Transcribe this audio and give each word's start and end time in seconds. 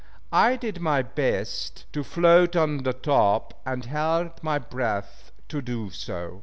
I 0.33 0.55
did 0.55 0.79
my 0.81 1.03
best 1.03 1.85
to 1.93 2.03
float 2.03 2.55
on 2.55 2.79
the 2.81 2.93
top, 2.93 3.53
and 3.67 3.85
held 3.85 4.31
my 4.41 4.57
breath 4.57 5.31
to 5.49 5.61
do 5.61 5.91
so. 5.91 6.39